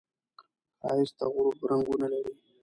ښایست 0.81 1.15
د 1.19 1.21
غروب 1.33 1.57
رنګونه 1.69 2.05
لري 2.13 2.33